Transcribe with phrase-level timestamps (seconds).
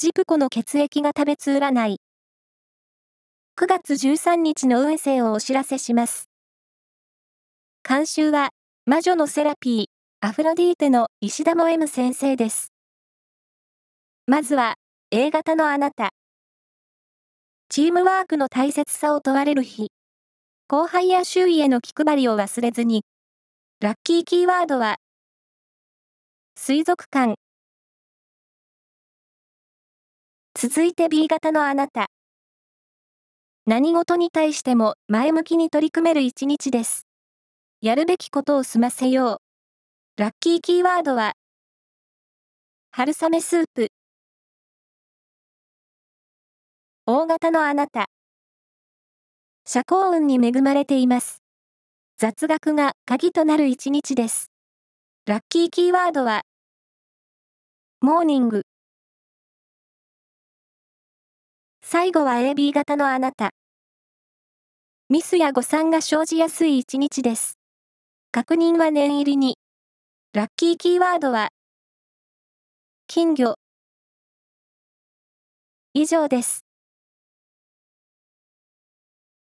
[0.00, 2.00] ジプコの血液が食べつ占い。
[3.58, 6.30] 9月13日の運勢をお知らせします。
[7.86, 8.48] 監修は、
[8.86, 9.84] 魔女のセラピー、
[10.26, 12.72] アフロディーテの石田も M 先生です。
[14.26, 14.76] まずは、
[15.10, 16.14] A 型のあなた。
[17.68, 19.88] チームワークの大切さを問われる日。
[20.66, 23.04] 後輩や周囲への気配りを忘れずに。
[23.82, 24.96] ラッキーキーワードは、
[26.56, 27.34] 水族館。
[30.62, 32.08] 続いて B 型のあなた。
[33.64, 37.06] 何事に対しても前向きに取り組める一日です。
[37.80, 39.40] やるべきことを済ませよ
[40.18, 40.20] う。
[40.20, 41.32] ラッキーキーワードは、
[42.90, 43.88] 春雨スープ。
[47.06, 48.10] 大型のあなた。
[49.64, 51.42] 社交運に恵まれています。
[52.18, 54.50] 雑学が鍵となる一日です。
[55.24, 56.42] ラッキーキーワードは、
[58.02, 58.64] モーニング。
[61.92, 63.50] 最後は AB 型のあなた。
[65.08, 67.58] ミスや誤算が生じやすい一日です。
[68.30, 69.58] 確認は念入りに。
[70.32, 71.48] ラッキーキーワードは、
[73.08, 73.56] 金魚。
[75.92, 76.69] 以上です。